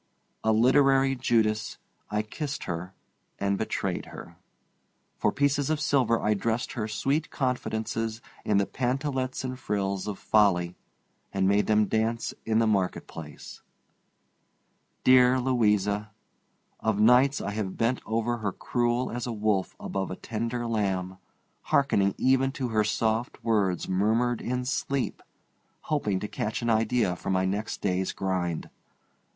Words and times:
A 0.43 0.51
literary 0.51 1.13
Judas, 1.15 1.77
I 2.09 2.23
kissed 2.23 2.63
her 2.63 2.95
and 3.37 3.55
betrayed 3.55 4.07
her. 4.07 4.35
For 5.19 5.31
pieces 5.31 5.69
of 5.69 5.79
silver 5.79 6.19
I 6.19 6.33
dressed 6.33 6.71
her 6.71 6.87
sweet 6.87 7.29
confidences 7.29 8.19
in 8.43 8.57
the 8.57 8.65
pantalettes 8.65 9.43
and 9.43 9.59
frills 9.59 10.07
of 10.07 10.17
folly 10.17 10.75
and 11.31 11.47
made 11.47 11.67
them 11.67 11.85
dance 11.85 12.33
in 12.47 12.57
the 12.57 12.65
market 12.65 13.05
place. 13.05 13.61
Dear 15.03 15.39
Louisa! 15.39 16.09
Of 16.79 16.99
nights 16.99 17.39
I 17.39 17.51
have 17.51 17.77
bent 17.77 18.01
over 18.03 18.37
her 18.37 18.51
cruel 18.51 19.11
as 19.11 19.27
a 19.27 19.31
wolf 19.31 19.75
above 19.79 20.09
a 20.09 20.15
tender 20.15 20.65
lamb, 20.65 21.19
hearkening 21.69 22.15
even 22.17 22.51
to 22.53 22.69
her 22.69 22.83
soft 22.83 23.43
words 23.43 23.87
murmured 23.87 24.41
in 24.41 24.65
sleep, 24.65 25.21
hoping 25.81 26.19
to 26.21 26.27
catch 26.27 26.63
an 26.63 26.71
idea 26.71 27.15
for 27.15 27.29
my 27.29 27.45
next 27.45 27.81
day's 27.81 28.13
grind. 28.13 28.71